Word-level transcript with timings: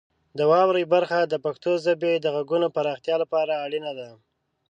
د 0.37 0.39
واورئ 0.51 0.85
برخه 0.93 1.19
د 1.27 1.33
پښتو 1.45 1.71
ژبې 1.85 2.13
د 2.19 2.25
غږونو 2.35 2.67
پراختیا 2.75 3.15
لپاره 3.23 3.53
اړینه 3.65 3.91
ده. 3.99 4.09